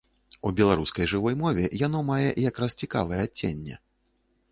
[0.49, 3.75] У беларускай жывой мове яно мае якраз цікавае адценне.